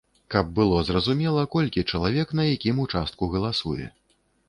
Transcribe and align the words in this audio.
Каб 0.35 0.47
было 0.59 0.79
зразумела, 0.87 1.45
колькі 1.57 1.85
чалавек 1.91 2.35
на 2.43 2.49
якім 2.55 2.83
участку 2.89 3.33
галасуе. 3.37 3.93